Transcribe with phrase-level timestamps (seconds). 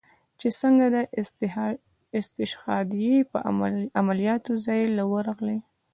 [0.39, 0.97] چې سنګه د
[2.19, 3.15] استشهاديه
[3.99, 5.59] عملياتو زاى له ورغلې.